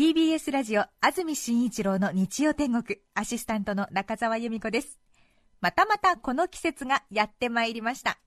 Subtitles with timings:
[0.00, 4.98] TBS ラジオ安住紳一郎の日曜天国アシスタントの中澤由美子です。
[5.60, 8.18] またまたこの季節がやってまいりました。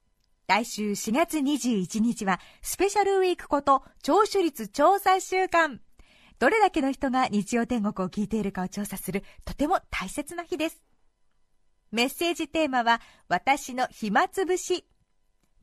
[0.45, 5.81] 来週4月21日はスペシャルウィークこと聴取率調査週間。
[6.37, 10.83] どれだけの人が日曜天国を聞いているかを調査するとても大切な日です。
[11.91, 14.85] メッセージテーマは私の暇つぶし。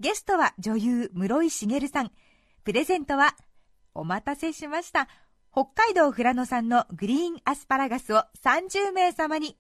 [0.00, 2.10] ゲストは女優室井茂さん。
[2.64, 3.36] プレゼントは
[3.94, 5.06] お待たせしました。
[5.52, 9.56] 北海道富良野産のグリーンアスパラガスを30名様に。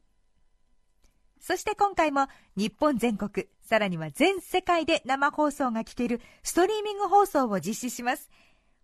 [1.40, 8.30] そして今回も日本全国さらには全世界で生放送が聞けるストリーミング放送を実施します。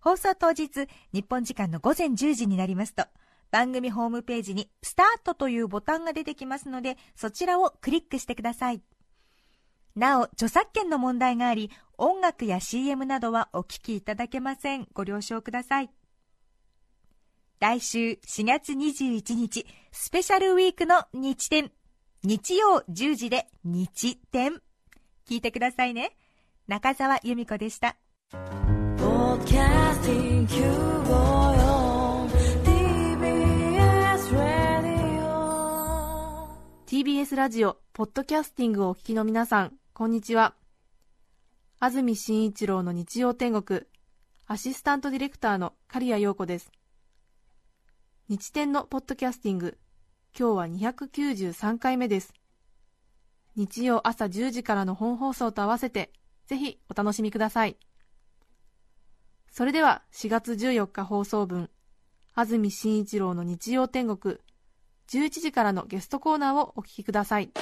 [0.01, 3.05] 放送当日日本時間の午前10時になりますと
[3.51, 8.83] 番組ホームページに「スタート」というボタンが出てきますのでそちらをクリックしてください。
[9.95, 14.89] なお著作権の問題があり音楽や CM などはお聴きいただけません。
[14.93, 15.91] ご了承ください。
[17.59, 21.73] 来週4月21日スペシャルウィークの日展。
[22.23, 24.61] 日曜10時で日展。
[25.27, 26.15] 聞いてくださいね。
[26.67, 27.97] 中澤由美子でした。
[36.87, 40.55] TBS ラジオポッドキャスティングをお聞きの皆さんこんにちは。
[41.81, 43.81] 安住紳一郎の日曜天国
[44.47, 46.71] アシスタントディレクターの刈谷陽子です
[48.29, 49.79] 日天のポッドキャスティング。
[50.37, 52.35] 今日は293回目です。
[53.55, 56.11] 日曜朝10時からの本放送と合わせて
[56.49, 57.77] ぜひお楽しみください。
[59.49, 61.71] それでは4月14日放送分
[62.35, 64.39] 安住紳一郎の日曜天国
[65.07, 67.53] 11時からのゲストコーナーをお聞きください。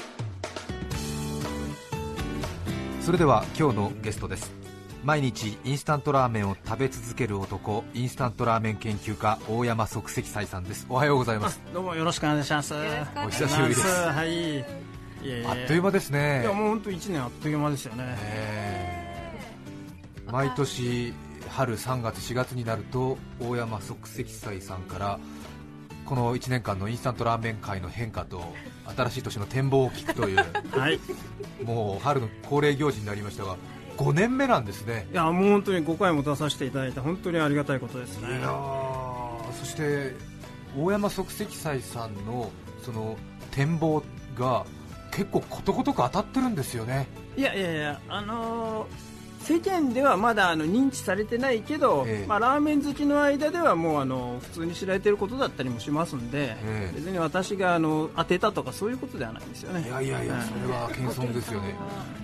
[3.02, 4.63] それでは今日のゲストです。
[5.04, 10.86] 毎日インスタントラーメンを食べ続ける男インスタントラーメン研究家大山即席斎さんです。
[10.88, 11.60] おはようございます。
[11.74, 12.72] どうもよろしくお願いします。
[12.74, 13.86] お久しぶりです。
[13.86, 14.64] はい。
[15.46, 16.40] あっという間ですね。
[16.42, 18.16] いやもう本当1年あっという間ですよね。
[20.32, 21.12] 毎年
[21.50, 25.20] 春3月4月になると大山即席斎さんから
[26.06, 28.42] この1年間のインスタントラーメン界の変化と
[28.96, 30.38] 新しい年の展望を聞くという、
[30.78, 30.98] はい、
[31.62, 33.56] もう春の恒例行事になりましたが
[33.96, 35.06] 5年目なんですね。
[35.12, 38.28] いやもう本当に5回も出させていただいて本当にありがたいことですね。
[38.28, 38.48] いや
[39.58, 40.14] そして
[40.76, 42.50] 大山即席斎さんの
[42.82, 43.16] その
[43.52, 44.02] 展望
[44.36, 44.64] が
[45.12, 47.06] 結構ことごとく当たってるんですよね。
[47.36, 49.13] いやいやいやあのー
[49.44, 59.86] 世間ではまだあの認知されてないけど、ええ、まあ、ラーメン好きの間ではもうあの普通に知られていることだったりもしますんで、え、別に私があの当てたとかそういうことではないんですよね。
[59.86, 61.74] いやいやいや、それは謙遜ですよね。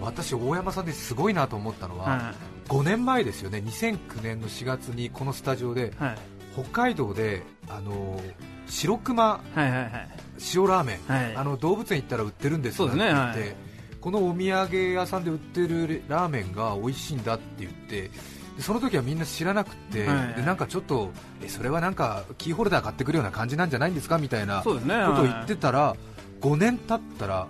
[0.00, 2.34] 私、大山さんですごいなと思ったのは、は
[2.68, 3.62] い、5年前ですよね。
[3.66, 6.18] 2009年の4月にこのスタジオで、はい、
[6.54, 8.18] 北海道であの
[8.66, 10.08] 白熊、はいはいはい、
[10.54, 13.69] 塩ラーメン、はい、あの動物園行ったら売ってるんですよって言って。
[14.00, 18.10] このお土産屋さんで売ってるラーメンが美味しいんだって言って
[18.58, 21.10] その時はみんな知らなくて、はい、でなんかちょっと
[21.42, 24.80] えそれはなんかキーホルダー買ってくるような感じなんじゃないんですかみたいなことを
[25.22, 25.96] 言ってたら、
[26.40, 27.48] 5年経ったら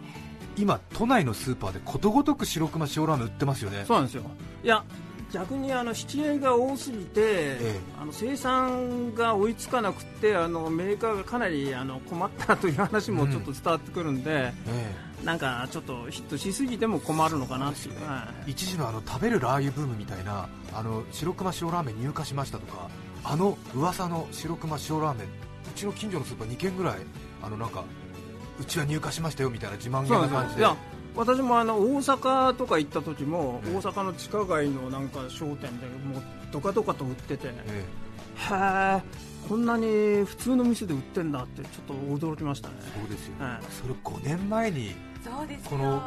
[0.57, 3.85] 今、都内のスーパーでことごとく白熊塩ラーメン売ってますよね。
[3.87, 4.25] そうなんですよ。
[4.63, 4.85] いや
[5.33, 18.07] 逆にあの七円が多すぎて、ええ、あの生産が追いつかなくてあのメーカーがかなりあの困ったという話もちょっと伝わってくるんで、うんええ、なんかちょっとヒットしすぎても困るのかなっていう、ね。
[18.07, 22.89] はい、一時のあの食べるラー油ブームみたいなあの白熊塩ラーメン入荷しましたとか
[23.25, 25.31] あの噂の白熊塩ラーメンう
[25.75, 26.99] ちの近所のスーパー2軒ぐらい
[27.43, 27.85] あのなんか
[28.59, 30.67] うちは入荷しましたよみたいな自慢げな感じで。
[31.17, 36.23] 私もあの大阪とか行った時も、大阪の地下街のなんか商店でもう
[36.53, 37.53] どかどかと売ってて、へ
[38.53, 39.03] え
[39.49, 42.75] こんなに普通の店で売ってんだってちょっと驚きましたね。
[42.97, 44.95] そうですよ、ね、それ5年前に
[45.69, 46.03] この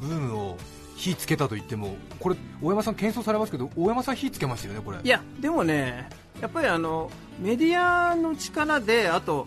[0.00, 0.58] ブームを
[0.96, 4.98] 火つけたと言ってもこれ大山さん謙遜されますけど大山さん火つけましたよねこれ。
[5.02, 6.08] いやでもね
[6.40, 9.46] やっぱりあのメディアの力であと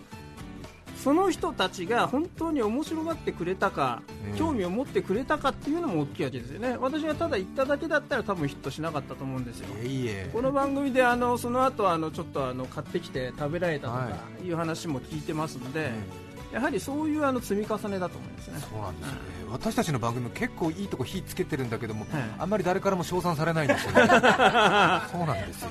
[1.04, 4.02] その人たちが本当に面白がってくれたか、
[4.32, 14.10] うん、興味を持ってくれたかっていうのも大きいわけですよね、私がただ言っただけだったら多分ヒットしなかったと思うんですよ、いえこの番組であのその後あのちょっとあの買ってきて食べられたとか
[14.44, 14.50] い。
[14.50, 15.84] う話も聞いてますので。
[15.84, 18.60] はいやはりそういうあの積み重ねだと思いますね。
[18.60, 19.20] そうなんですよね。
[19.46, 22.08] うん、私たちの番組も結構いいとこ火つけてるんだけども、
[22.40, 24.02] あんまり誰からも称賛されないんですよね。
[24.08, 25.70] そうなんですよ。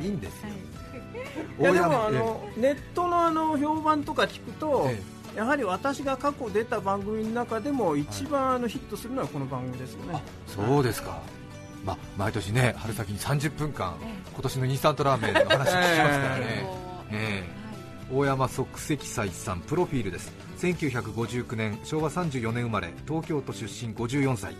[0.00, 0.48] いいんですよ。
[1.58, 4.90] いやでもあのネットのあの評判とか聞くと、
[5.34, 10.22] やはり私が過去出た番組の中でも一番あのヒットするのはこの番組ですよね。
[10.46, 11.20] そうですか。
[11.84, 13.94] まあ、毎年ね春先に30分間、
[14.32, 16.66] 今年のインスタントラーメンの話をしますからね。
[17.10, 17.61] えー
[18.14, 20.30] 大山即席斎さんプロフィールです。
[20.58, 24.54] 1959年昭和34年生まれ東京都出身54歳。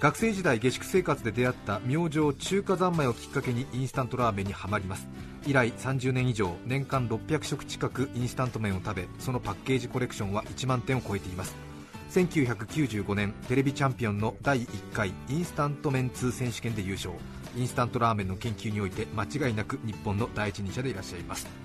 [0.00, 5.06] 学生時代下宿生活で出会った明星中華三昧をきっかけにインスタントラーメンにはまります。
[5.46, 11.54] 以来30年以上年間600食近くインスタント麺を食べそのパッケージコレクションは1万点を超えています。
[12.10, 17.14] 1995年テレビチャンピオンの第1回インスタント麺通選手権で優勝。
[17.56, 21.63] インスタントラーメンの研究において間違いなく日本の第一人者でいらっしゃいます。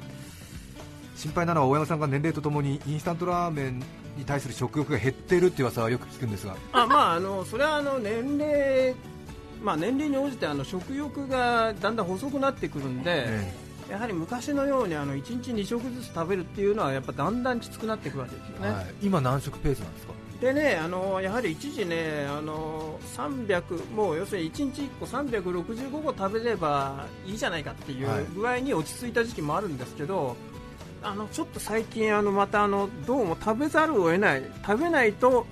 [1.19, 3.83] 心配なのは大山さんが年齢とともにインスタントラーメン
[4.18, 6.56] に対する食欲が減ってるって噂はよく聞くんですが。
[6.71, 8.95] あまああのそれはあの年齢
[9.62, 13.54] まあ年齢に応じてあの食欲がだんだん細くなってくるんで、え
[13.89, 20.13] え、やはり昔のようにあの1日2食ずつ食べるっていうのはやっぱだんだんきつくなっていくわけですよね、はい、今何食ペースなんですか？
[20.39, 30.38] でね、あのやはり一時ね、あの300もう要するに1日1個365個食べればいいじゃないかっていう具合に落ち着いた時期もあるんですけど、
[31.01, 35.46] あのちょっと最近あのまたあのどうも食べざるを得ない食べないと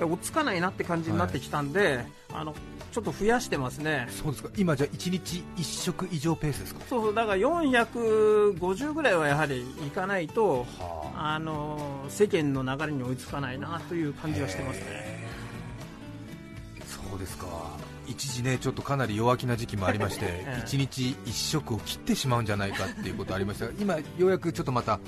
[0.00, 2.54] 落ち着かないなって感じになってきたんで、はい、あの
[2.92, 4.06] ちょっと増やしてますね。
[4.10, 4.50] そうですか。
[4.56, 6.80] 今じゃ1日1食以上ペースですか？
[6.88, 15.22] そうだから450ぐらいはやはりいかないと、はあ、あの世間の流れに追いつかないなという感じはしてますね。
[16.84, 17.46] そうですか
[18.06, 24.98] 一時ねちょっとかなり弱気な時期もありまして、 え1日1食を切ってしまうんじゃないかっていうことありましたが今、ようやくちょっとまた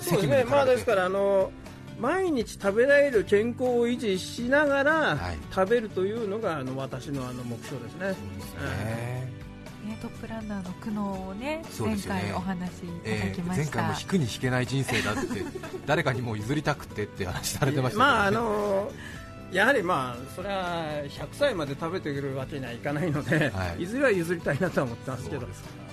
[0.00, 1.50] そうですね、まあ、ですからあの
[1.98, 5.18] 毎日食べられる健康を維持しながら
[5.52, 8.00] 食べるというのがあの私のあの目標ですね。
[8.00, 9.48] そうですね。
[9.88, 11.00] ね、トップランナーの苦悩
[11.30, 11.64] をね、ね。
[11.78, 12.86] 前回お話しい
[13.20, 15.44] ただきました、えー、前回も引くに引けない人生だって
[15.86, 18.92] 誰かにも譲りたくてって話されてました、ね、まああのー、
[19.52, 25.46] やはりまあそれは100歳まで食べてくるわけにはいかないので、はい、いずれは譲りたいなとは思ってますけど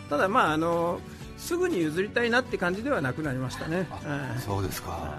[0.09, 1.01] ただまああのー、
[1.37, 3.87] すぐに譲りたいなって感じではなくなりましたね、
[4.45, 5.17] そうですか、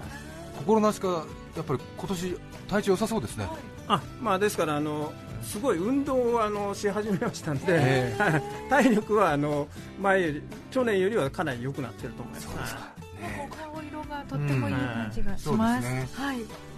[0.59, 1.25] 心なしか
[1.55, 2.37] やっぱり今年
[2.67, 3.47] 体調良さそうですね。
[3.87, 8.13] あまあ、ですからあのすごい運動をあのし始めましたんで、
[8.69, 9.67] 体力はあの
[10.01, 12.47] 前より去年よりはかなり良くなっていると思います。
[12.47, 12.81] そうですか。
[13.21, 15.87] ね、顔色がとってもいい感じがします。
[15.87, 16.37] うんね、はい。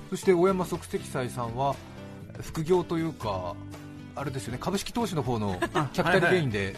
[0.09, 1.75] そして大山即席斎さんは
[2.41, 3.55] 副業というか
[4.15, 5.59] あれですよね株式投資の方の
[5.93, 6.75] キャピタルゲインで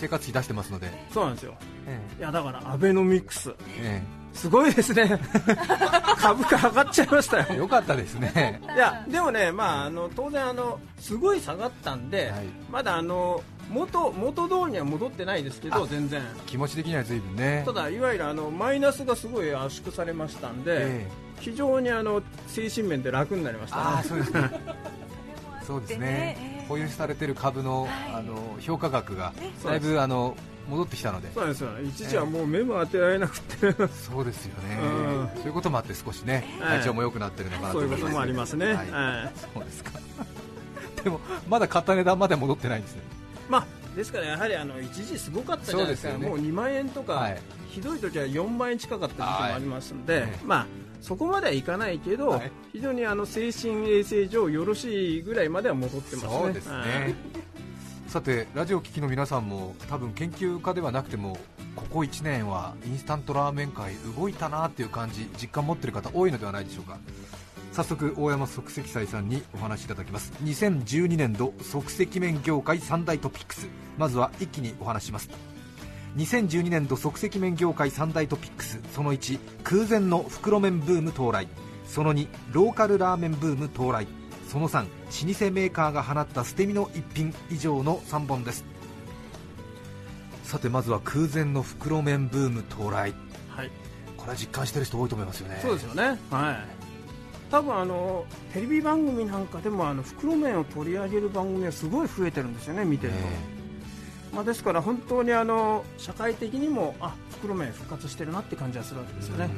[0.00, 1.54] 生活費出してますので、そうなんですよ、
[1.86, 4.22] ええ、いやだからアベノミクス、ええ。
[4.34, 5.18] すごいですね。
[6.18, 7.54] 株価上がっちゃいましたよ。
[7.54, 8.60] よかったですね。
[8.74, 16.22] いやでもね、まあ、あの当然あのすごい下がったんで、はい、まだあの元元通りには戻ってないですけど全然。
[16.46, 17.62] 気持ち的には随分ね。
[17.66, 24.50] ただいわゆるあのマイナスがすごい圧縮されましたんで、えー、非常にあの精神面で楽になりました、ね、あそうですね。
[25.66, 29.32] そうですね、 保有されている株の,、あの評価額が
[29.64, 30.36] だいぶあの
[30.68, 31.32] 戻ってきたので。
[31.32, 31.70] そうですよ。
[31.84, 38.86] 一時はもう目も当てられなくて、そうですよね、うん、そういうこともあって少しね体調も良くなってるのかなとそういうこともありますね、はい。
[39.54, 39.92] そうですか。
[41.02, 43.02] でもまだ買った値段まで戻ってないんですね。
[43.48, 43.66] まあ
[43.96, 50.66] ですからやはりあの一時すごかったじゃないですか、ね、もう2万円とか、はい、ひどい時は4万円近かった時期もありますので、はい、まあ
[51.02, 56.32] そこまではいかないけど、はい、非常にあの精神衛生上よろしいぐらいまでは戻ってますね。
[56.38, 57.14] そうですね。
[58.06, 61.38] さてラジオ聴きの皆さんも多分研究家ではなくても
[61.74, 66.98] ここ1年はインスタントラーメン界動いたなっていう感じ実感持ってる方多いのではないでしょうか。
[67.72, 70.32] 早速大山即席斎さんにお話しいただきます。
[70.44, 73.66] 2012年度即席麺業界三大トピックス。
[73.98, 75.51] まずは一気にお話します
[76.16, 78.80] 2012年度即席麺業界三大トピックス。
[78.92, 81.48] その1空前の袋麺ブーム到来。
[81.86, 84.06] その2ローカルラーメンブーム到来。
[84.48, 88.64] その3老舗メーカーが放った捨て身の一品以上の3本です。
[90.44, 93.14] さてまずは空前の袋麺ブーム到来、
[93.48, 93.70] はい、
[94.18, 95.58] これは実感してる人多いと思いますよね。
[95.62, 96.18] そうですよね。
[96.30, 96.82] はい。
[97.50, 103.18] 多分あのテレビ番組なんかでもあの袋麺を取り上げる番組はすごい増えてるんですよね見てると、
[104.32, 109.50] まあ、ですから本当にあの社会的にもあ袋麺復活してるなって感じがするわけですよね。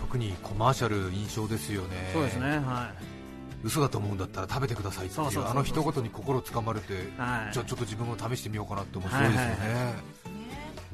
[0.00, 2.10] 特にコマーシャル印象ですよね。
[2.12, 3.18] そうですねはい。
[3.64, 9.94] 嘘だと思うんだったら食べてくださいっていうあの一言に心つかまれて、はい、じゃあちょっと自分も試してみようかなって面白いですよね、はいはい、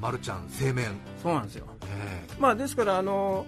[0.01, 0.97] まるちゃん製麺。
[1.23, 2.27] そうなんですよ、え。
[2.29, 3.47] ー、まあですからあの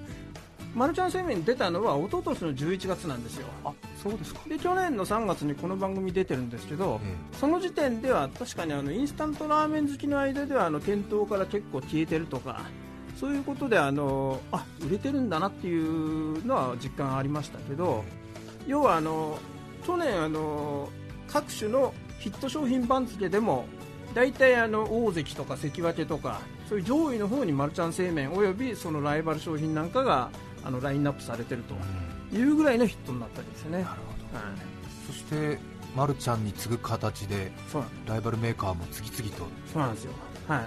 [0.77, 3.47] マルちゃん製麺に出たのは一昨年の11月なんですよ。
[3.65, 4.41] あそうですか。
[4.47, 12.61] で去年の3月にこの番組出てるんですけど、ええ、その時点では確かにあのインスタントラーメン好きの間ではあの店頭から結構消えてるとか
[13.19, 18.05] そういうことであのあ売れてるんだなっていうのは実感ありましたけど、
[18.67, 19.39] 要はあの
[19.87, 20.91] 去年あの
[21.27, 23.65] 各種のヒット商品番付でも
[24.13, 30.29] 大体あの大関とか関脇とかそういう上位の方にマルちゃん製麺およびそのライバル商品なんかが
[30.67, 34.57] あのラインナップされてるというぐらいのヒットになったりですね、なるほど、はい、
[35.07, 35.59] そして
[35.95, 37.53] マルちゃんに次ぐ形で
[38.07, 39.47] ライバルメーカーも次々と。
[39.73, 40.13] そうなんですよ、
[40.49, 40.61] はい。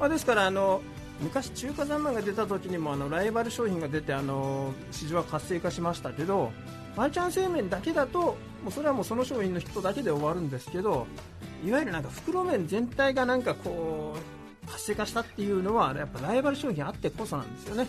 [0.00, 0.80] まあ、ですからあの
[1.20, 6.50] 昔、中華三昧が出た時にもあのライバル商品が出てあの市場は活性化しましたけど
[6.96, 8.36] マルちゃん製麺だけだとも
[8.68, 11.06] うそれはもうその商品のヒットだけで終わるんですけど
[11.64, 14.16] いわゆるなんか袋麺全体がなんかこ
[14.64, 17.86] う活性化したっていうのはやっぱライバル商品あってこそなんですよね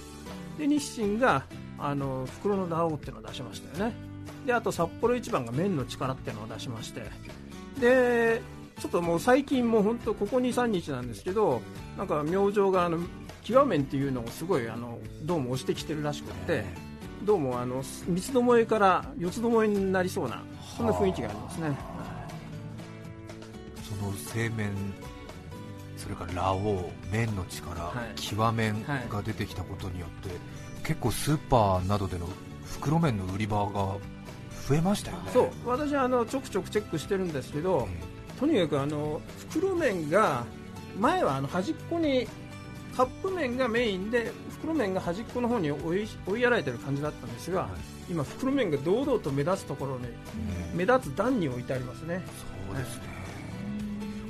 [0.58, 1.46] で日清が
[1.80, 3.96] あの袋のラオウっていうのを出しましたよね。
[4.46, 7.04] であと札幌一番が麺の力っていうのを出しまして。
[7.80, 8.42] で
[8.80, 11.62] ちょっともう最近もう本当ここ23日なんですけど
[11.98, 12.98] なんか明星があの
[13.44, 16.64] 極麺っていうのをすごいあのどうも押してきてるらしくて
[17.24, 20.44] どうもあの三つどもえから四つどもえになりそうな
[20.76, 21.78] そんな雰囲気がありますね。
[24.00, 24.72] その製麺
[26.04, 30.38] それからラオウ麺の力、はい、極麺が出てきたことによって、はい、
[30.84, 32.28] 結構スーパーなどでの
[32.66, 33.96] 袋麺の売り場が
[34.68, 35.32] 増えましたよね。
[35.32, 35.50] そう。
[35.66, 40.44] 私はあのちょくちょくチェックしてるんですけど、えー、とにかくあの袋麺が
[41.00, 42.28] 前はあの端っこに
[42.98, 47.68] カップ麺がメインで袋麺が端っこの方に追い追いやられてる感じだったんですが、は
[48.10, 50.08] い、今袋麺が堂々と目立つところに、
[50.76, 52.22] 目立つ段に置いてありますね。
[52.68, 53.04] そうですね、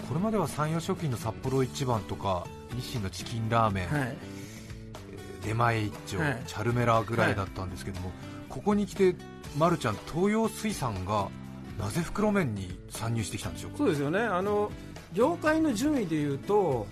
[0.08, 2.46] これまでは山陽食品の札幌一番とか
[2.76, 4.18] 日清のチキンラーメン、はい、
[5.44, 8.12] 出前一丁、はい、チャルメラぐらいだったんですけども、
[8.50, 9.16] ここに来て、
[9.58, 11.30] まるちゃん、東洋水産が
[11.80, 13.78] なぜ袋麺に参入してきたんでしょうか？
[13.80, 14.20] そうですよね。
[14.20, 14.72] あの
[15.14, 16.88] 業界の順位でいうと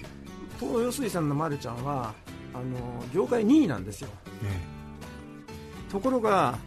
[0.59, 2.13] 東洋水産のまるちゃんは
[2.53, 4.09] あの業界2位なんですよ、
[5.91, 6.57] ところが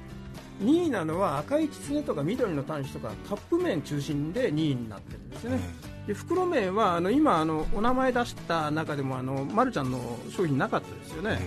[0.63, 5.59] 2位なのは赤いきつねとか緑の端子とかカップ麺中心で2位になってるんですね、
[6.07, 11.39] で袋麺はあの今あのお名前出した中でもあの、ま、るちゃんの商品なかったですよね、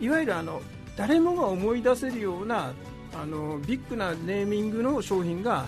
[0.00, 0.60] いわゆるあの
[0.96, 2.72] 誰もが思い出せるような
[3.14, 5.66] あのビッグなネーミングの商品が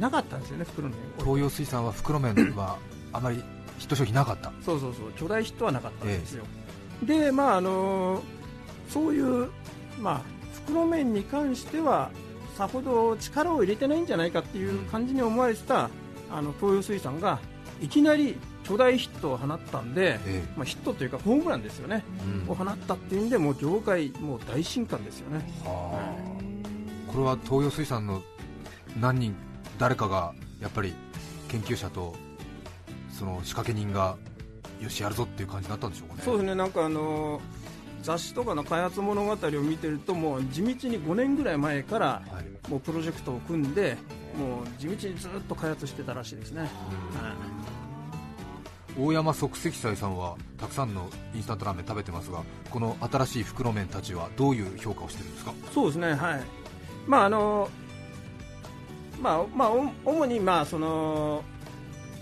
[0.00, 0.98] なかったんですよね、袋麺。
[1.18, 2.78] 東洋水産は袋麺は
[3.12, 3.42] あまり
[3.78, 4.52] ヒット商品なかった。
[4.62, 5.12] そうそうそう。
[5.12, 6.44] 巨大ヒットはなかったんですよ、
[7.02, 8.22] ええ、でまああの
[8.88, 9.50] そういう
[10.00, 10.20] まあ
[10.54, 12.10] 袋麺に関しては
[12.56, 15.90] さほど力を入れてないんじゃないかっていう感じに思われてた
[16.30, 17.38] あの東洋水産が
[17.80, 22.04] いきなり巨大ヒットを放ったんで、ええ、まあ、ヒットというかホームランですよね、
[22.46, 26.16] うん、を放ったっていうんでもう業界もう大震撼ですよね、は
[27.08, 28.22] あ、これは東洋水産の
[29.00, 29.36] 何人
[29.78, 30.94] 誰かがやっぱり
[31.48, 32.14] 研究者と
[33.10, 34.16] その仕掛け人が
[34.80, 36.22] よしやるぞっていう感じになったんでしょうかね。
[36.22, 36.54] そうですね。
[36.54, 37.40] なんかあのー
[38.06, 42.22] 雑誌とかの開発物語を見てるともう地道に5年ぐらい前から
[42.68, 43.96] もうプロジェクトを組んで
[44.38, 46.68] もう地道にずっと開発してたらしいですね、
[48.98, 55.52] 大山即席斎さんはたくさんのインスタントラーメン食べてますがこの新しい袋麺たちはどういう評価をしてるんですか？
[55.72, 56.42] そうですねはい。
[57.06, 57.68] まああの
[59.20, 59.70] まあまあ
[60.04, 61.42] 主にまあその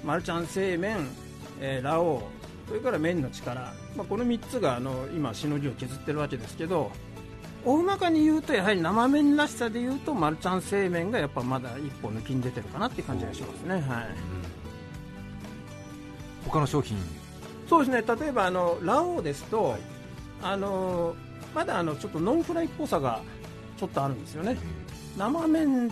[0.05, 1.09] マルちゃん製麺、
[1.61, 2.21] えー、ラオウ
[2.69, 3.73] それから麺の力。
[3.97, 6.91] まあ、この3つがあの今しのぎを削ってるわけですけど
[7.65, 13.85] 大まかに言うとやはり生麺らしさで言うとマルちゃん製麺がやっぱまだ一歩抜きに出てるかなっていう感じがしますね、はい、うん、
[16.47, 16.97] 他の商品？
[17.69, 18.17] そうですね。
[18.21, 19.81] 例えばあのラオウですと、はい、
[20.43, 21.17] あの
[21.55, 23.23] まだあのちょっとノンフライっぽさが
[23.79, 24.57] ちょっとあるんですよね、
[25.17, 25.91] 生麺っ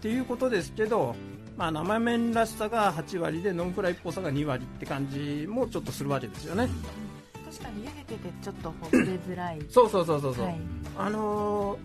[0.00, 1.14] ていうことですけど
[1.60, 6.70] まあ、生麺らしさが8割でノンフライっぽさが2割って感じもちょっとするわけですよね、
[7.50, 9.58] 確かに茹でててちょっとほぐれづらい。
[9.68, 10.60] そうそうそうそうそう、はい、
[10.96, 11.78] あのー、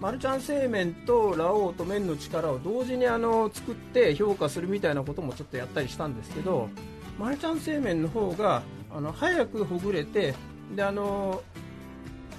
[0.00, 6.70] マルちゃん製麺とラオウと麺の力を同時にあの作って評価するみたいなこともちょっとやったりしたんですけど、
[7.18, 10.34] マルちゃん正麺の方があの早くほぐれて
[10.74, 11.42] であの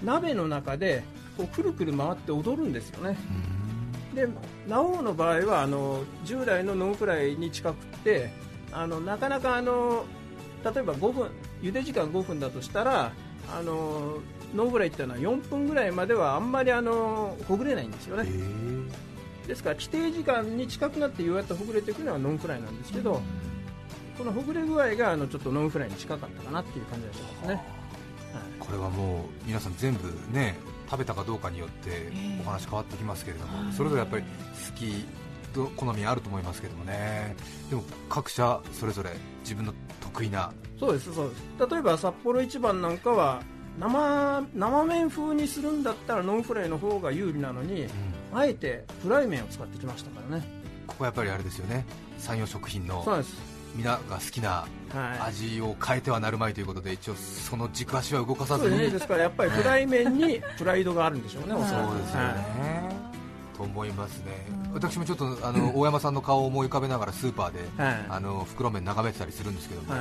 [0.04, 1.04] 鍋の中で
[1.38, 3.16] こうくるくる回って踊るんですよね、
[4.16, 4.28] で
[4.68, 8.32] ラオウの場合はあの従来のノンフライに近くて
[8.72, 10.06] あのなかなかあの
[10.64, 11.30] 例えば5分
[11.62, 13.12] 茹で時間5分だとしたら
[13.52, 14.18] あの
[14.56, 18.30] ノンフライっていうのは4分ぐらいまではあんまりあのほぐれないんですよね。
[19.48, 23.22] ですから規定時間に近くなってようやっとほぐれていくのはノンフライなんですけど、
[24.18, 27.62] このほぐれ具合があのちょっとノンフライに近かったかなっていう感じがしますね、はい、
[28.60, 30.58] これはもう皆さん全部ね
[30.90, 32.12] 食べたかどうかによって
[32.42, 34.28] お話変わってきますけれども、それぞれやっぱり好
[34.76, 35.06] き
[35.58, 37.36] と好みあると思いますけどもね。
[37.70, 39.12] でも各社それぞれ
[39.42, 41.36] 自分の得意なそうですそうで
[41.66, 41.72] す。
[41.72, 43.42] 例えばサッポロ一番なんかは
[43.80, 47.90] 生生麺風にするんだったらノンフライの方が有利なのに、うん、
[48.34, 50.44] あえてフライ麺を使ってきましたからね。
[50.88, 51.86] ここはやっぱりあれですよね。
[52.18, 53.06] 山陽食品の
[53.76, 54.66] 皆が好きな
[55.20, 63.07] 味を変えてはなるまいということで、一応その軸足は動かさずに、ね、ですからやっぱりフライ麺にプライドがあるんでしょうね、そうですよね、
[63.58, 67.60] と思いますね、私もちょっとあの 大山さんの顔を思い浮かべながらスーパーで、
[68.10, 69.94] あの袋麺眺めてたりするんですけども、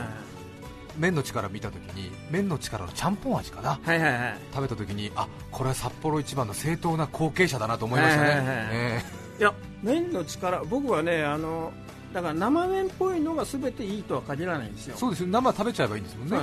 [0.99, 11.73] 麺の力見たときに麺の力のちゃんぽん味かな、はいはいはい、食べたときにあこれは札幌一番の正当な後継者だなと思いましたね、はいはいはいえー、いや麺の力僕はねあの
[12.15, 14.97] だから生麺っぽいのが全ていいとは限らないんですよ。
[14.97, 16.39] そうです生食べちゃえばいいんですもんね。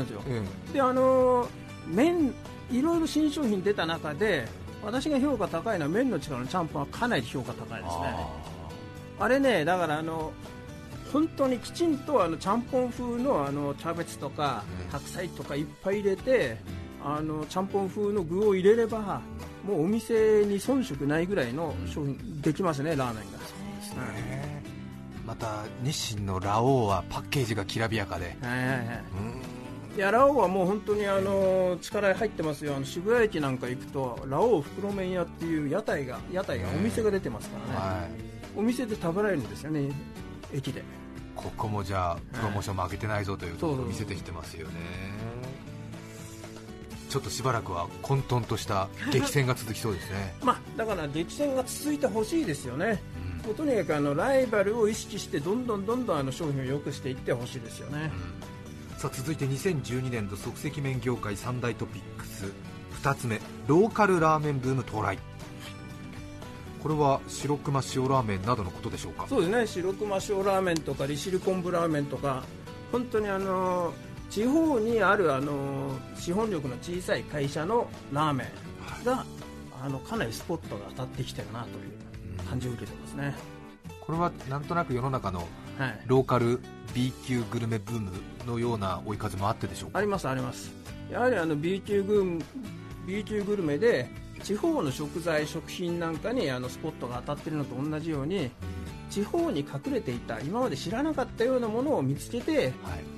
[0.72, 1.48] であの
[1.88, 2.34] 麺
[2.72, 4.48] いろいろ新商品出た中で
[4.86, 8.16] 私が評価高いのは麺の力のちゃんぽんはかなり評価高いですね。
[9.20, 10.32] あれねだからあの
[11.12, 16.58] 本当にきちんとあのちゃんぽん風のあのキャベツとか白菜とかいっぱい入れて
[17.04, 19.22] あのちゃんぽん風の具を入れれば
[19.64, 23.38] もうお店に遜色ないぐらいの商品できますね、ラーメンが。
[23.40, 24.64] そうですね、
[25.26, 28.78] また日清のラオウはパッケージがきらびやかで、はいはいはい。
[28.78, 28.90] い
[30.00, 38.10] やラオウはもう本当にあの力入ってますよ、あの渋谷駅なんか行くとラオウ袋麺屋っていう屋台が屋台がお店が出てますからね、はい、
[38.58, 39.92] お店で食べられるんですよね、
[40.52, 40.84] 駅で。
[41.36, 44.74] ここもじゃあプロモーション負けてないぞというところを見せてきてますよね、
[47.10, 50.34] ちょっとしばらくは混沌とした 激戦が続きそうですね。
[50.42, 53.02] まあだから激戦が続いてほしいですよね、
[53.48, 58.53] うん、とにかくあのライバルを意識してどんどんどんどんあの商品を良くしていってほしいですよね、うん、
[59.04, 62.46] さあ続いて2012年度即席麺業界三大トピックス。
[63.02, 65.20] 2つ目ローカルラーメンブーム到来。
[66.82, 69.28] これは白熊塩ラーメンなどのことでしょうか？
[69.28, 69.68] そうですね。
[69.68, 72.44] 白熊塩ラーメンとか利尻昆布ラーメンとか
[72.94, 73.94] 本当にあの
[74.30, 78.46] 地方にあるあの資本力の小さい会社のラーメ
[79.02, 79.26] ンが、はい、
[79.84, 81.72] あのかなりスポットが当たってきてるなとい
[82.42, 83.36] う感じを受けてますね、
[84.00, 85.46] これはなんとなく世の中の
[86.08, 86.60] ローカル
[86.94, 88.12] B 級グルメブーム
[88.46, 90.00] のような追い風もあってでしょうか？
[90.00, 90.72] ありますあります。
[91.12, 92.40] やはりあの B 級グ
[93.06, 94.10] B 級グルメで
[94.44, 98.52] 地方の食材、食品なんかにあのスポットが当たっているのと同じように
[99.10, 102.74] 地方に隠れていた今まで知らなかったようなものを見つけて、はい、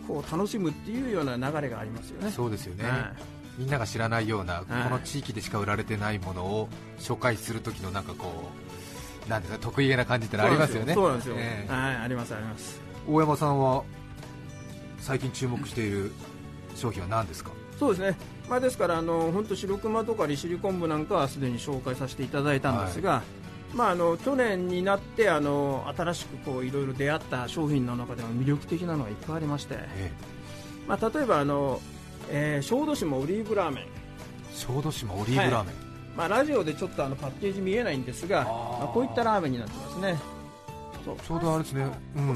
[0.07, 2.31] こう楽しむっていうような流れがありますよね。
[2.31, 8.84] そうですよね、はい、みんなが知らないような、この地域でしか売られてないものを紹介する時のなんかこう
[9.27, 10.93] なんですか得意げな感じってありますよね。
[10.93, 11.35] そうなんですよ。
[11.37, 12.79] えー、はい、ありますあります。
[13.07, 13.83] 大山さんは
[14.99, 16.11] 最近注目している
[16.75, 17.51] 商品は何ですか？
[17.79, 18.17] そうですね。
[18.49, 23.23] まあ、ですからあの本当白熊とか利尻昆布なんかはすでに紹介させていただいたんですが、は
[23.73, 30.11] い、まあ、あの去年になってあの新しくこういろいろ出会った商品の中でも魅力的なのがいっぱいありまして、ええ、
[30.87, 31.81] まあ、例えばあの、
[32.29, 33.85] えー、小豆島オリーブラーメン
[34.53, 35.84] 小豆島オリーブラーメン、はい、
[36.15, 38.49] まあ、ラジオでちょっとあのパッケージ見えないんですがま
[38.83, 40.17] あ、こういったラーメンになってますね。
[41.03, 42.35] ちょうどあれですね、うん、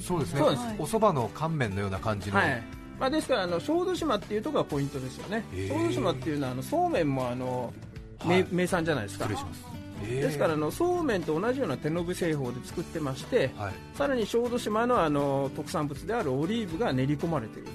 [0.00, 0.40] そうですね、
[0.78, 2.62] お蕎麦の乾麺のような感じの、はい。
[2.98, 7.72] まあ、ですからあの小豆島っていうところがポイントですよね、小豆島っていうのはあのそうめんもあの、
[8.20, 9.28] はい、名産じゃないですか。
[9.28, 17.68] ですからあのそうめんと同じような手延べ製法で作ってまして、はい、さらに小豆島のあの特産物であるオリーブが練り込まれている。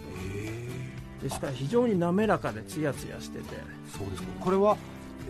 [1.21, 3.45] ですから非常に滑らかでつやつやしてて。
[3.97, 4.27] そうですか。
[4.39, 4.77] これは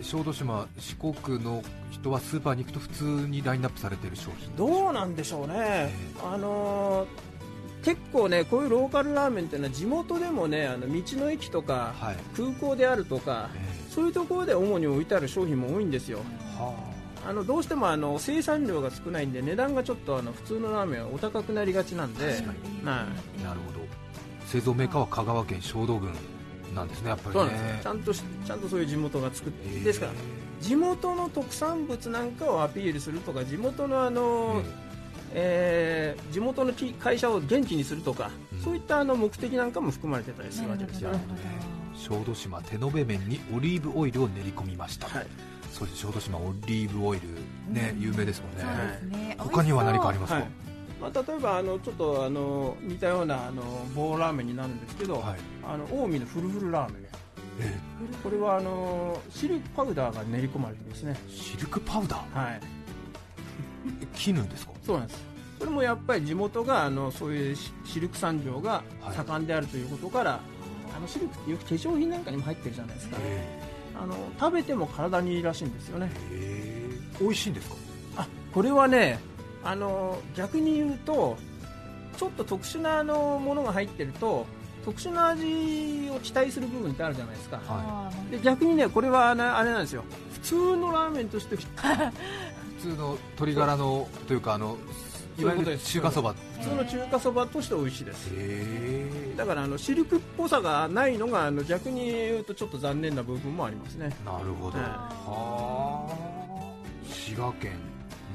[0.02, 5.90] 小豆島四国の人はスーパーに行くと普通にラインナップされている商品どうなんでしょうね、
[6.22, 7.34] あのー
[7.84, 16.20] 結構ねこういうローカルラーメンっていうのは地元でもねあの道の駅とか、はい、空港であるとか、えー、そういうところで主に置いてある商品も多いんですよ。
[16.56, 16.74] は
[17.26, 22.36] あ、あのどうしてもあの生産量が少ないんで値段がちょっとあの普通のラーメンはお高くなりがちなんで、はい、
[22.84, 23.02] な
[23.52, 23.84] るほど。
[24.46, 26.10] 製造メーカーは香川県小道郡
[26.74, 30.12] なんですねやっぱり、ね、ちゃんとちゃんとそういう地元が作って、えー、ですから
[30.60, 34.84] 地元の特産物なんかをアピールするとか地元のあの、えー
[35.36, 41.18] えー、地元の会社を元気にするとか、うん、そういったあの目的なんかも含まれてたりするわけですよ、ね、
[41.94, 45.26] 小豆島手延べ麺にオリーブオイルを練り込みました、はい、
[45.72, 47.28] そして小豆島オリーブオイル
[47.72, 50.63] ね、うん、有名ですもんね、ね、他には何かありますか、はい
[51.04, 53.62] まあ、例えばあのちょっとあの似たようなあの
[53.94, 57.04] 棒ラーメンになるんですけど、はい、あの近江のフルフルラーメン。
[57.60, 57.78] え
[58.22, 61.14] これはあのシルクパウダーが練り込まれてますね。
[61.28, 62.44] シルクパウダー？
[62.46, 62.60] はい。
[64.14, 64.72] 絹ですか？
[64.82, 65.22] そうなんです。
[65.58, 68.82] それもやっぱり地元があのそういうシルク産業が
[69.14, 70.40] 盛んであるということから、はい、
[70.96, 73.18] あのシルクってよく化粧品なんかにも入ってるじゃないですか。
[74.02, 76.10] あの食べても体にいいらしいんですよね。
[77.20, 77.76] 美味しいんですか？
[78.16, 79.20] あこれはね
[79.64, 81.36] あの逆に言うと
[82.16, 84.46] ちょっと特殊なあのものが入ってると
[84.84, 90.04] 特殊な味を期待する部分ってあるじゃないですか、はい、で逆にねこれはあれなんですよ。
[90.32, 91.56] 普通のラーメンとして
[92.84, 94.76] 通の鶏ガラのというかあの
[95.38, 96.34] いわゆる中華そば。
[96.60, 99.36] 普通の中華そばとして美味しいです。
[99.36, 104.10] だからあのシルクっぽさがないのがあの逆に言うとちょっと残念な部分もありますね。
[104.24, 105.08] なるほど、は
[106.08, 106.34] あ。
[107.08, 107.72] 滋賀県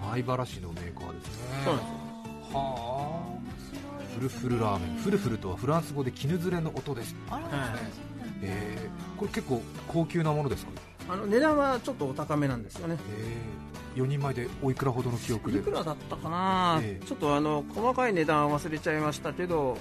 [0.01, 1.61] 米原市のメーカーですね。
[1.65, 1.85] そうです
[2.53, 3.39] はあ
[4.15, 4.97] フルフルラーメン。
[4.97, 7.15] フルフルとはフランス語で絹ずれの音です。
[7.29, 8.09] あら、ね。
[8.41, 10.71] えー、これ結構高級なものですか
[11.09, 12.95] あの値段はちょっとお高めなんですよね、
[13.95, 15.59] えー、4人前でおいくらほどの記憶で？
[15.59, 19.79] いくらだったかな、えー、ちょっとあの細かい値段忘れちゃいましたけど、はい、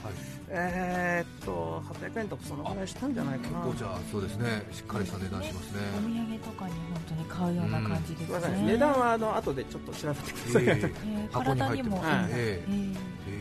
[0.48, 3.58] えー、っと800円とかそのぐらいしたんじゃないかな。
[3.66, 4.66] 結構じゃあそうですね。
[4.72, 5.80] しっかりした値段しますね。
[5.98, 13.32] お土産とかに本当に買うような感じですね、うん、値段はあの後でちょっと調べてください、えー、箱に入ってます、はい、えー、え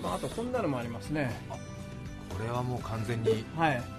[0.00, 1.34] ーまあ、あとこんなのもありますね
[2.36, 3.44] これはもう完全に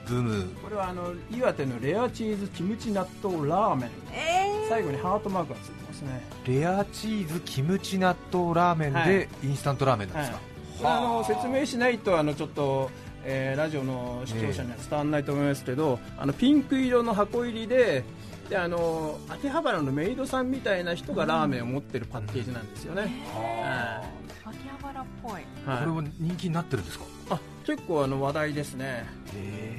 [0.07, 6.27] ブーム、はい、これはあの岩手のレアチーズキムチ納豆ラーメン、えー、最後にハートマークがついてますね。
[6.45, 12.91] レアチーズキムチ納豆ラーメンでインスタントラーメンなんですか、はい、あの説明しないとあのちょっと
[13.27, 18.03] えー、ラジオの視聴者には伝わらないと思いますけど、えー、あのピンク色の箱入りで
[18.51, 27.05] であの秋葉原のメイドさんみたいな人がラーメンを持ってるパッケージなんですよね、うん、秋葉原っぽい、はい、これは人気になってるんですか？
[27.31, 29.06] あ結構あの話題ですね。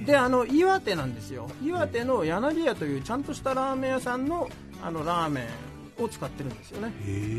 [0.05, 1.49] であの岩手なんですよ。
[1.63, 4.49] 岩手の柳屋というちゃんとしたラーメン屋さんの
[4.83, 5.47] あのラーメ
[6.01, 6.93] ンを使ってるんですよね、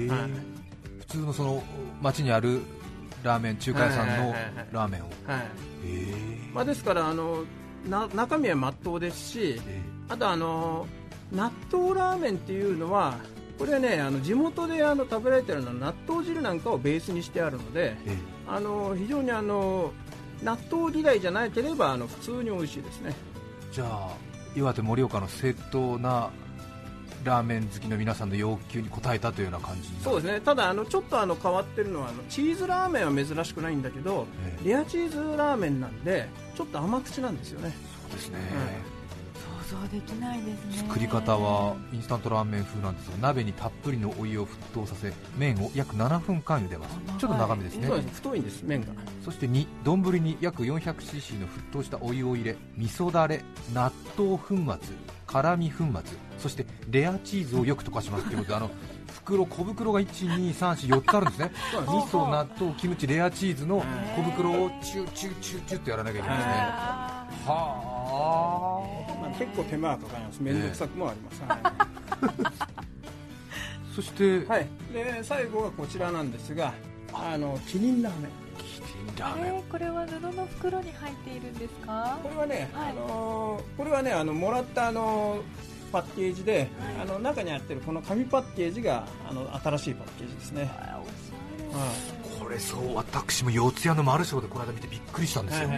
[0.10, 0.30] はい、
[1.00, 1.64] 普通のその
[2.02, 2.62] 町にある
[3.24, 4.36] ラーメン中華屋さんの
[4.72, 5.42] ラーメンを、はい。
[6.54, 7.44] まあ、ですからあの
[7.88, 9.62] な中身はまっとうですし
[10.10, 10.88] あとあの
[11.32, 13.16] 納豆ラーメンっていうのは
[13.60, 17.96] これはねあの地元であの食べられてるのは納豆汁なんかをベースにしてあるので、
[18.48, 19.92] あの非常にあの
[20.44, 23.16] 納豆嫌いじゃなければあの普通に美味しいですね。
[23.72, 24.10] じゃあ
[24.56, 26.30] 岩手盛岡の正当な
[27.24, 30.42] ラーメン好きの皆さんの要求に応えたというような感じそうですね。
[30.42, 34.26] ただあのちょっとあの変わってるのはあのチーズラーメンは珍しくないんだけど、
[34.64, 37.76] えレアチーズラーメンなんでちょっと甘口なんですよね。
[38.04, 38.40] そうですね、
[38.92, 38.97] うん
[39.70, 40.88] 想できないですね。
[40.88, 46.98] 作り方はインスタントラーメン風なんですが鍋にたっぷりのお湯を沸騰させ麺を約7分間茹でます。
[47.18, 47.88] ちょっと長めですね。
[48.14, 48.64] 太いんです。
[48.64, 48.88] 麺が
[49.24, 54.96] そして2丼に約 400cc の沸騰したお湯を入れ味噌だれ納豆粉末
[55.28, 58.72] 辛味粉末そしてレアチーズをよく溶かしますということであの
[59.14, 61.52] 袋小袋が12344つあるんですね。
[61.74, 63.84] 味噌納豆キムチレアチーズの
[64.16, 66.54] 小袋をチューチューチューチューってやらなきゃいけないですね。
[66.54, 68.47] はあ、
[69.38, 70.42] 結構手間がかかります。
[70.42, 71.60] 面倒くさくもあります、はい。
[73.96, 76.74] そして、はい、で最後はこちらなんですが
[77.14, 77.38] あ。
[77.38, 78.32] のキリンラーメン。
[78.58, 78.64] キ
[78.98, 82.20] リンラーメン、えー、これは布の袋に入っているんですか？
[82.22, 85.42] これはね、はい、あのこれはねあのもらったあの
[85.92, 90.70] パッケージで、はい、あの中にあってるこの紙パッケージがあの新しいパッケージですね、
[92.40, 95.70] これそう私も四谷のマルショーでこの間見てびっくりしたんですよ、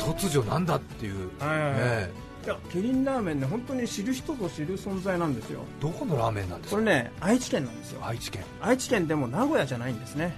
[0.00, 5.60] 突如なんだっていう、はいはいねいやキリンラーメンね本当に知る人ぞ知る存在なんですよ。
[5.80, 6.80] どこのラーメンなんですか？
[6.80, 8.04] これね愛知県なんですよ。
[8.04, 8.42] 愛知県。
[8.60, 10.34] 愛知県でも名古屋じゃないんですね、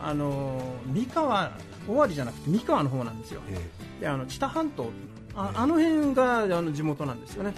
[0.00, 1.50] うん、あの三河
[1.88, 4.90] 尾張じゃなくて三河の方なんですよ、えー、であの知多半島。
[5.34, 7.54] あ,、あの辺があの地元なんですよね。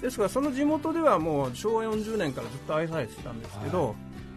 [0.00, 3.94] ですからその地元ではもう昭和40年からずっと愛されてたんですけど、は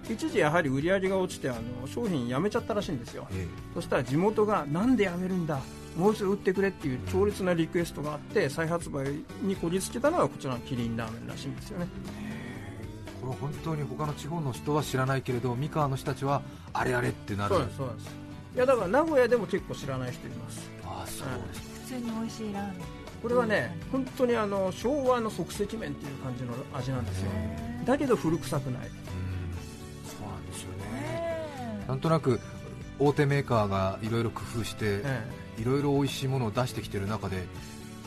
[0.09, 5.59] い、一時やはり売り上げが落ちてあの商品やめちゃったらしいんですよ、えー、そしたら地元がなんでやめるんだ？
[5.97, 11.87] もう一度売ってくれっていう強烈なリクエストがあって再発売にこぎつけたのはこちらのキリンラーメンらしいんですよね。
[13.19, 17.55] これは本当に他の地方の人は知らないけれど三河の人たちはあれあれってなる。
[17.55, 18.15] そうですそうです。
[18.55, 20.71] いやだから名古屋でも結構知らない人います。
[20.85, 22.75] ああそうです、普通に美味しいラーメン。
[23.21, 27.31] これはね、本当にあの昭和の即席麺っていう感じの味なんですよ。
[27.85, 28.93] だけど古臭くない、うん、
[30.07, 31.85] そうなんですよね。
[31.85, 32.39] なんとなく
[32.97, 35.03] 大手メーカーがいろいろ工夫して、
[35.59, 37.43] いろいろ美味しいものを出してきている中で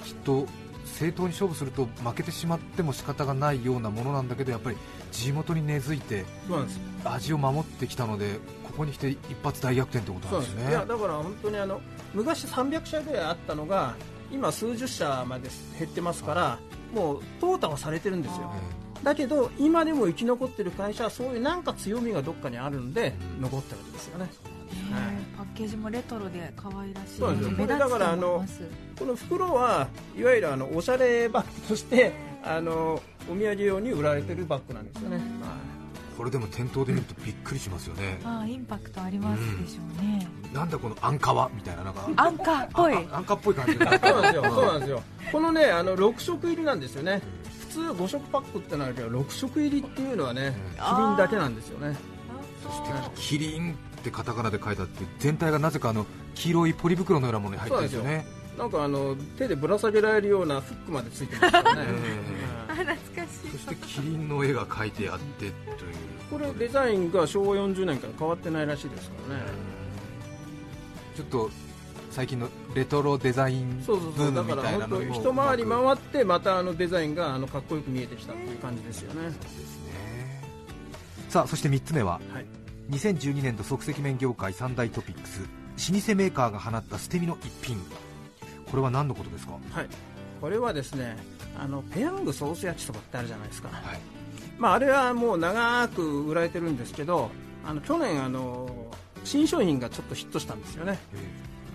[0.05, 0.47] きっと
[0.85, 4.77] 正当に勝負すると負けてしまっても仕方がないようなものなんだけどやっぱり
[5.11, 6.25] 地元に根付いて
[7.05, 10.71] 味を守ってきたのでここに来て一発大逆転ってことなんですね。
[10.71, 11.81] いやだから本当にあの
[12.15, 13.95] 昔300社ぐらいあったのが
[14.31, 16.59] 今数十社まで減ってますから
[16.95, 18.51] もう淘汰はされてるんですよ。
[19.03, 24.31] だけど今でも生き残ってる会社はそういうなんか強みがどっかにあるんで残ってるんですよね、
[25.37, 27.19] パッケージもレトロで可愛らしい。
[27.19, 27.67] そうですよ。
[27.67, 28.45] だからあの
[28.99, 32.13] この袋はいわゆるあのおしゃれバッグとして
[32.45, 35.21] あのお土産用に売られてるバッグなんですよね、
[36.17, 38.21] これでも店頭で見るとびっくりしますよね。
[38.25, 42.09] ああインパクトありますでしょうね、うん、なんだこのアンカワみたいななんか。
[42.17, 42.95] アンカっぽい。
[43.13, 44.45] アンカっぽい感じそうなんですよ。
[44.45, 45.03] そうなんですよ。
[45.31, 47.23] このねあの6色入りなんですよね、
[47.61, 51.97] 普通5色パックってなるけど6色入りっていうのはねキリンだけなんですよね。
[52.63, 58.27] そしてキリンってカタカナで書いてあって全体がなぜかあの黄色いポリ袋のようなものに入ってるんですよね。
[58.59, 61.83] なんかあの手でぶら下げられるようなフックまでついてますからね、
[62.69, 63.51] あ懐かしい。
[63.51, 65.53] そしてキリンの絵が描いてあってという。
[66.31, 69.43] これデザインが昭和40年から変わってないらしいですからね。
[71.17, 71.51] ちょっと
[72.11, 74.27] 最近のレトロデザインブそうそうそう。
[74.29, 79.29] ームみだからたいなのも一回り回ってまたあのデザインがあのかっこよく見えてきたっていう感じですよね。
[79.29, 80.43] ですね。
[81.31, 82.62] さあそして3つ目ははい
[82.93, 85.41] 2012年度即席麺業界三大トピックス
[85.93, 87.79] 老舗メーカーが放った捨て身の一品。
[88.71, 89.53] これは何のことですか？
[89.53, 89.89] はい。
[90.41, 91.17] これはですね
[91.59, 94.01] あのペヤングソース焼きそばってあるじゃないですか、はい。
[94.59, 97.31] まあ、あれはもう長く売られてるんですけど
[97.65, 98.69] あの去年あの
[99.25, 100.99] 新商品がちょっとヒットしたんですよね。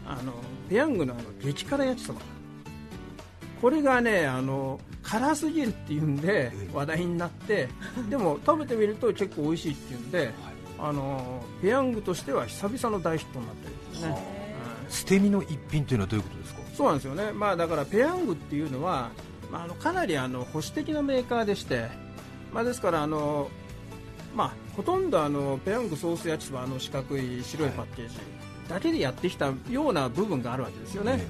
[0.05, 0.33] あの
[0.69, 2.21] ペヤングのあの激辛焼きそば。
[3.61, 7.67] これがねあの辛すぎるっていうんでえ話題になって
[8.07, 10.31] でも食べてみると結構美味しいっていうんで
[10.79, 14.17] あのペヤングとしては久々の大ヒットになってるんですね、
[14.89, 16.61] 捨て身の一品というのはどういうことですか？
[16.61, 19.09] うんそうなんですよね、まあ、だからペヤングっていうのは、
[19.51, 21.87] まあ、あのかなりあの保守的なメーカーでして、
[22.53, 23.49] まあ、ですからあの、
[24.35, 28.15] まあ、ほとんどあのペヤングソース焼きそばあの四角い白いパッケージ
[28.69, 31.25] だけでやってきたような部分があるわけですよね、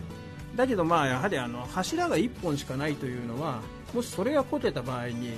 [0.55, 3.61] だけどまあやはりあの柱が1本しかないというのは
[3.93, 5.31] もしそれがこけた場合に、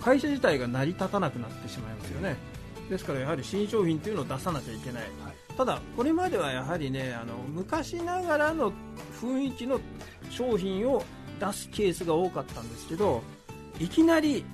[0.00, 2.36] 会社自体が成り立たなくなってしまいますよね
[2.88, 5.02] ですからやはり新商品というのを出さなきゃいけない、
[5.56, 8.72] ただこれまではやはりねあの昔ながらの
[9.20, 9.80] 雰囲気の
[10.30, 11.02] 商品を
[11.40, 13.22] 出すケースが多かったんですけど
[13.80, 14.44] いきなり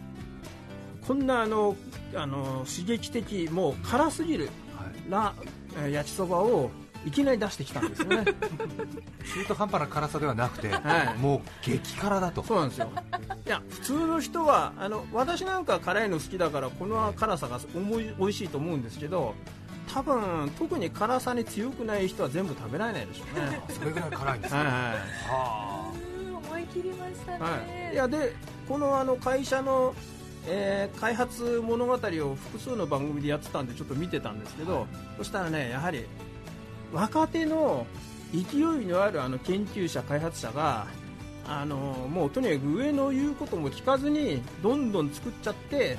[1.06, 1.76] こんなあの
[2.14, 4.50] あの刺激的もう辛すぎる
[5.10, 5.30] は
[5.88, 5.92] い。
[5.92, 6.70] 焼きそばを
[7.08, 8.24] いきなり出してきたんですよね。
[9.34, 11.18] 中途半端な辛さではなくて、はい。
[11.18, 12.42] もう激辛だと。
[12.42, 12.90] そうなんですよ。
[13.46, 19.34] いや普通の人はあの私なんか辛いの好きだからこの辛さが思い美味しいと思うんですけど
[19.90, 23.60] 多分特に辛さに強くない人は全部食べられないでしょうね。
[23.72, 25.92] それぐらい辛いんですか、はいは
[26.28, 26.64] うん思い。
[26.64, 28.34] 切りましたね、はい、いやで
[28.68, 29.94] このあの会社の、
[30.46, 31.96] えー開発物語を
[32.34, 36.06] 複数の番組でやってたんでちょっと見てたんですけど、そしたらねやはり
[36.92, 37.86] 若手の
[38.32, 40.86] 勢いのあるあの研究者開発者が
[41.46, 45.96] あのもうとにかく上の言うことも聞かずにどんどん作っちゃって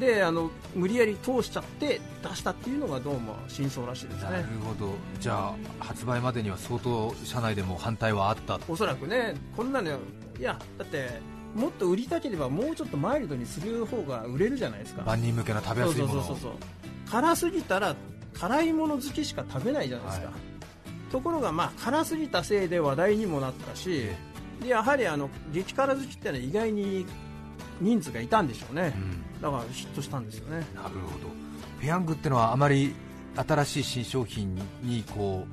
[0.00, 4.94] であの無理やり通しちゃって出したっていうのがどうも真相らしいですなるねほど。
[5.20, 8.58] じゃあ発売までには相当社内でも反対はあった。
[8.68, 11.20] おそらくねこんなのいやだって
[11.54, 15.02] もっと売りたければもうちょっとマイルドにする方が売れるじゃないですか。
[15.02, 16.38] 万人向けな食べやすいもの
[17.08, 17.94] 辛すぎたら
[18.38, 20.32] 辛いもの好きしか食べないじゃないですか、は
[21.10, 24.06] ところがまあ辛すぎたせいで話題にもなったし
[24.60, 27.06] でやはりあの激辛好きってのは意外に
[27.80, 28.94] 人数がいたんでしょうね。
[28.96, 29.40] うん。
[29.42, 30.66] だからヒットしたんですよね。
[30.74, 31.28] なるほど。
[31.80, 32.94] ペヤングってのはあまり
[33.36, 35.46] 新しい新商品にこ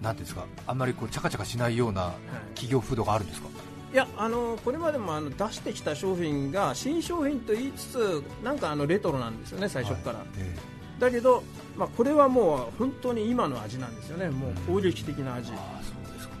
[0.00, 2.12] うなんていうんですかあんまりこうチャカチャカしないような
[2.54, 3.48] 企業風土があるんですか？
[3.92, 10.54] いやあのこれまでもあの出してきた商品が新商品と言いつつなんかあのレトロなんですよね最初から、え。
[10.98, 11.42] だけど、
[11.76, 14.28] まあ、これはもう本当に今の味なんですよね。
[14.30, 16.34] もう攻撃的な味、えああそうですか。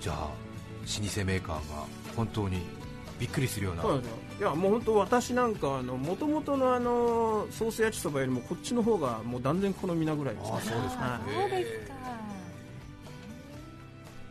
[0.00, 0.26] じゃあ老
[1.08, 1.62] 舗メーカーが
[2.16, 2.60] 本当に
[3.18, 3.82] びっくりするような。
[3.82, 4.16] そうですよ。
[4.40, 10.56] いやもう本当私なんかもともとのあのソース焼きそばよりもこっちの方がもう断然好みなぐらいですね。
[10.56, 11.04] あそうですか。
[11.04, 11.40] はい。
[11.40, 11.94] そうですか。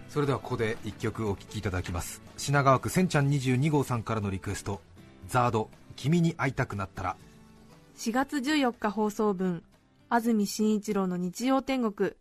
[0.09, 2.21] それではここで1曲お聴きいただきます。
[2.37, 4.81] 品川区せんちゃん22号さんからのリクエスト。
[5.27, 7.15] ザード君に会いたくなったら。
[7.97, 9.63] 4月14日放送分
[10.13, 12.11] 安住紳一郎の日曜天国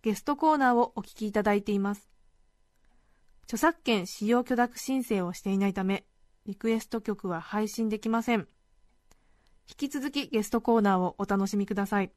[0.00, 2.08] ゲストコーナーをお聞きいただいています。
[3.42, 6.04] 著作権使用許諾申請をしていないため
[6.46, 8.48] リクエスト曲は配信できません。
[9.68, 12.10] 引き続きゲストコーナーをお楽しみください。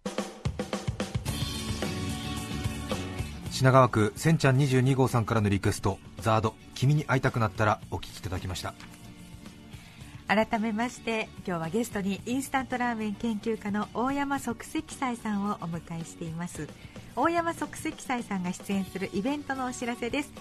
[3.52, 8.74] 品川区せんちゃん22号さんからのリクエストザード君に会いたくなったらお聴きいただきました。
[10.28, 16.68] 改めまして今日はゲストにインスタントラーメン研究家の大山即席斎さんをお迎えしています。
[17.16, 20.34] 大山即席斎さんが出演するイベントのお知らせです。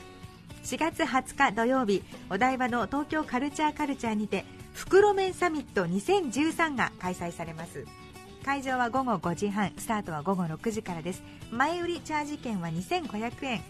[0.64, 4.44] 4月20日土曜日お台場の東京カルチャーカルチャーにて
[4.74, 7.86] 袋麺サミット2013が開催されます。
[8.44, 11.22] 会場は午後5時半スタートは午後6時からです。
[11.52, 13.62] 前売りチャージ券は2500円。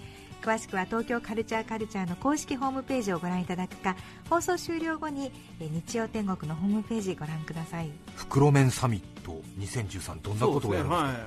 [0.43, 3.97] 詳しくは東京カルチャーカルチャーの公式ホームページをご覧いただくか
[4.31, 7.91] 放送終了後にえー日曜天国のホームページご覧ください。
[8.15, 11.07] 袋麺サミット2013どんなことをやるんですか？
[11.07, 11.27] そうですねは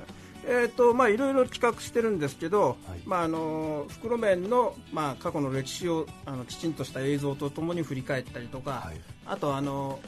[0.62, 3.00] えーとまあ、いろいろ企画してるんですけど、はい。
[3.04, 9.00] まあ、あの袋麺の、まあ、過去の歴史をあのきちんとした映像とともに振り返ったりとか、はい。
[9.26, 9.98] あとあの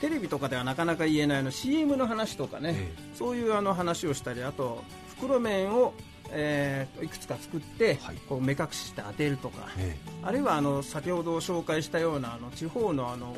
[0.00, 4.84] テレビとかではなかなか言えないの CM の話とかね、ええ、そういうあの話をしたりあと
[5.18, 5.94] 袋麺を
[6.30, 13.36] えー、いくつか作って、はい、こう目隠しして当てるとか、ええ、あるいはあの先ほど紹介したようなあの地方のあの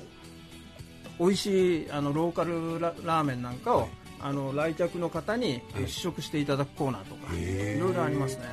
[1.19, 3.89] 美味しいあのローカルラーメンなんかを、はい、
[4.21, 8.45] あの来客の方に試食していただくコーナーとか、いろいろありますね。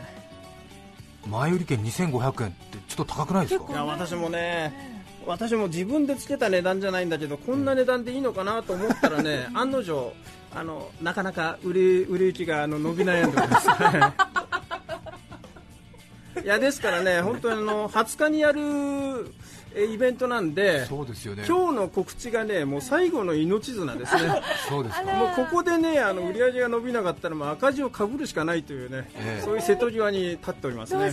[1.28, 3.71] 前売り券2500円ってちょっと高くないですか？
[3.71, 4.95] いや私もね
[5.26, 10.14] 私も自分でつけた値段じゃないんだけどこんな値段でいいのかなと思ったらね案の定
[10.56, 13.68] あのなかなか売れ売れ行きがあの伸び悩んでおります。
[16.44, 16.48] い。
[16.48, 19.34] やですからね本当にあの20日にやる
[19.94, 21.44] イベントなんでそうですよね。
[21.46, 24.42] 今日の告知がねもう最後の命綱ですね。
[24.70, 31.12] そうですもうここでねあの売り上げが伸びなかったらもう赤字をかぶるしかないというね、えー、そういう瀬戸際に立っておりますね。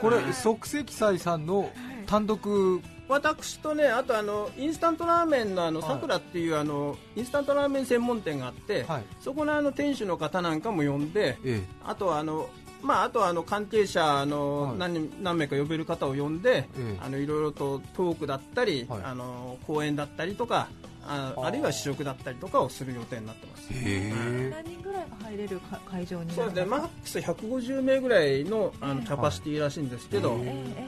[0.00, 1.70] これ即席斎さんの
[2.06, 12.48] 単独私とねあとあのインスタントラーメンのあのさくらっていう、あのインスタントラーメン専門店があって、はい、そこのあの店主の方なんかも呼んで、ええ、あとあの
[12.82, 20.68] まあ、あとはあの関係者の何,、はい、何名か呼べる方を呼んで、ええ、あのいろいろとトークだったり、はい、あの講演だったりとか
[21.08, 23.68] ああるいは試食だったりとかをする予定になってます。
[23.72, 26.64] 何人ぐらいが入れる会場にそうですね。
[26.66, 30.34] マックス150名ぐらいのあのキャパシティらしいんですけど、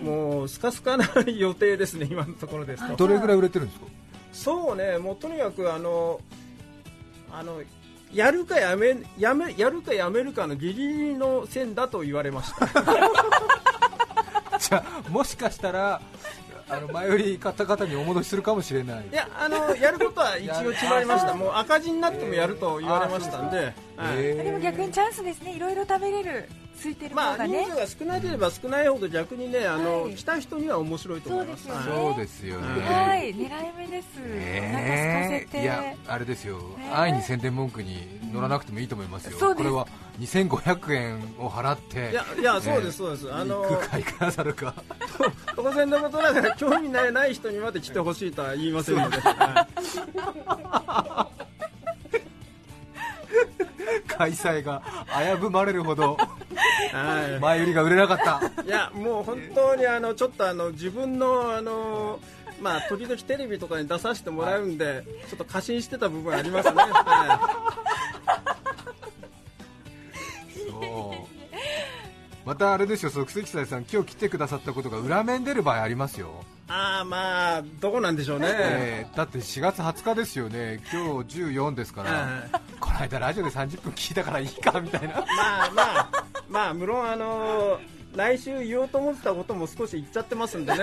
[0.02, 2.96] もうスカスカな予定ですね 今のところですと。
[2.96, 3.86] どれぐらい売れてるんですか？
[4.32, 4.98] そうね。
[4.98, 6.20] もうとにかくあの
[7.32, 7.62] あの
[8.12, 12.66] やるかやめやめやるかやめるかのギリギリの線だと言われました。
[14.58, 16.00] じゃあもしかしたら
[16.70, 19.06] あの前より買った方にお戻しするかもしれない。
[19.10, 21.34] いやあのやることは一応決まりました。
[21.34, 25.54] もう赤字になってもやると言われましたんで、はい、でも逆にチャンスですね。
[25.54, 31.66] いろいろ食べれるついてるまあ、人数が少なければ少ないほど逆にね、あの来た人には面白いと思います。
[31.66, 32.66] そうですよね。
[32.82, 34.06] はい、狙い目です。
[34.18, 36.58] ええいや、あれですよ。
[36.92, 39.54] 安易に宣伝文句に乗らなくてもいいと思いますよ。
[39.54, 39.88] これは
[40.20, 42.10] 2500円を払って。
[42.12, 43.32] いや、いや、そうです、そうです。
[43.32, 43.62] あの。
[43.62, 44.74] 行くか行かなさるか。
[45.56, 49.18] 当然のことながら、興味ない人にまで来てほしいとは言いませんので。
[54.18, 54.82] 開催が
[55.34, 56.16] 危ぶまれるほど
[57.40, 58.62] 前売りが売れなかった。
[58.62, 62.20] いやもう本当にあのちょっとあの自分のあの
[62.60, 66.74] まあ時々テレビとかに出させてもらうんで、はい、ちょっと過信してた部分ありますね、
[72.44, 76.46] またあれですよ、即席斎さん、今日来てくださったことが裏面出る場合ありますよ。
[76.66, 82.44] ああまあどこなんでしょうね、えー、だって4月20日ですよね、今日14ですから、
[82.80, 85.22] この間ラジオで30分聞いたからいいかみたいな、ま
[85.66, 86.17] あまあ、
[86.48, 90.78] まあ無論、あのー、来週言おうと思ってたことも少し言っちゃってますんでね、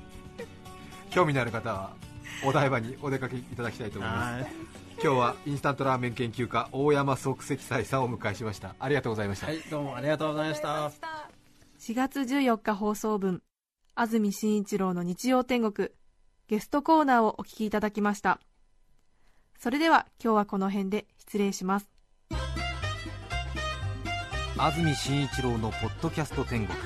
[1.10, 1.90] 興味のある方は
[2.44, 4.46] お台場にお出かけいただきたいと思います。
[5.02, 8.74] 今日はインスタントラーメン研究家大山即席斎さんをお迎えしました。
[8.78, 9.46] ありがとうございました。
[9.46, 10.90] はいどうもありがとうございました。
[11.78, 13.42] 4月14日放送分
[13.94, 15.90] 安住紳一郎の日曜天国
[16.48, 18.40] ゲストコーナーをお聞きいただきました。
[19.58, 21.95] それでは今日はこの辺で失礼します
[24.58, 26.78] 安住紳一郎のポッドキャスト天国。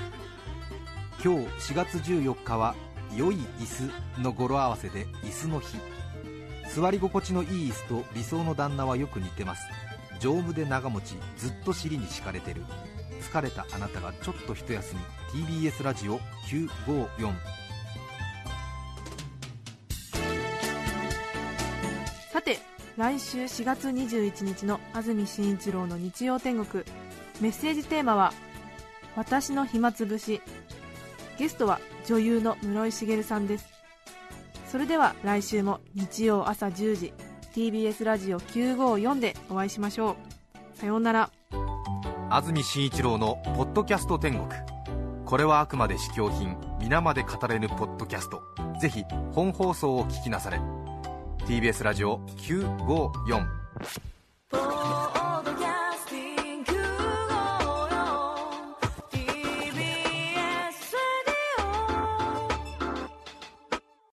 [1.22, 2.74] 今日4月14日は
[3.16, 5.78] 良い椅子の語呂合わせで椅子の日。
[6.74, 9.62] 座り心地のいい椅子と理想の旦那はよく似てます。
[10.18, 12.64] 丈夫で長持ちずっと尻に敷かれてる。
[13.20, 14.96] 疲れたあなたがちょっと一休
[15.33, 15.44] み。
[15.46, 17.33] TBS ラジオ954
[22.33, 22.59] さて
[22.96, 26.85] 来週4月21日の安住紳一郎の日曜天国。
[27.40, 28.33] メッセージテーマは
[29.16, 30.42] 「私の暇つぶし」
[31.38, 33.66] ゲストは女優の室井茂さんです。
[34.66, 37.12] それでは来週も日曜朝10時
[37.55, 40.16] TBS ラジオ954でお会いしましょ
[40.74, 40.79] う。
[40.79, 41.31] さようなら。
[42.29, 44.46] 安住紳一郎の「ポッドキャスト天国」
[45.24, 48.42] これはあくまで試供品皆まで語れぬポッドキャスト。
[48.81, 50.61] ぜひ本放送を聞きなされ。
[51.46, 53.46] TBS ラジオ954